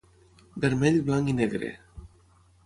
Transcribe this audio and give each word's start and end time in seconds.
Vermell, 0.63 0.97
blanc 1.09 1.29
i 1.35 1.37
negre. 1.41 1.71